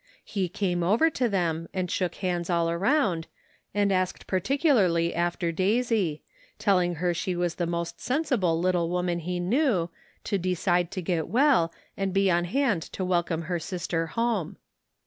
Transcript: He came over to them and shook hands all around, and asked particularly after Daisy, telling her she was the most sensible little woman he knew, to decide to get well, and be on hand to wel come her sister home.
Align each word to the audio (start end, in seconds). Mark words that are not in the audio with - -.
He 0.25 0.49
came 0.49 0.81
over 0.81 1.11
to 1.11 1.29
them 1.29 1.69
and 1.75 1.91
shook 1.91 2.15
hands 2.15 2.49
all 2.49 2.71
around, 2.71 3.27
and 3.71 3.91
asked 3.91 4.25
particularly 4.25 5.13
after 5.13 5.51
Daisy, 5.51 6.23
telling 6.57 6.95
her 6.95 7.13
she 7.13 7.35
was 7.35 7.53
the 7.53 7.67
most 7.67 8.01
sensible 8.01 8.59
little 8.59 8.89
woman 8.89 9.19
he 9.19 9.39
knew, 9.39 9.91
to 10.23 10.39
decide 10.39 10.89
to 10.89 11.03
get 11.03 11.27
well, 11.27 11.71
and 11.95 12.15
be 12.15 12.31
on 12.31 12.45
hand 12.45 12.81
to 12.93 13.05
wel 13.05 13.21
come 13.21 13.43
her 13.43 13.59
sister 13.59 14.07
home. 14.07 14.57